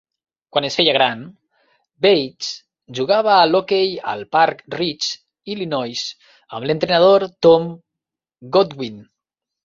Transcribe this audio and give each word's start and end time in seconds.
Quan 0.55 0.65
es 0.67 0.75
feia 0.77 0.93
gran, 0.95 1.19
Bates 2.05 2.47
jugava 2.99 3.33
a 3.41 3.43
l'hoquei 3.49 3.91
al 4.13 4.23
Park 4.35 4.63
Ridge, 4.79 5.11
Illinois, 5.55 6.01
amb 6.59 6.65
l'entrenador 6.71 7.27
Tom 7.49 7.69
Godwin. 8.57 8.97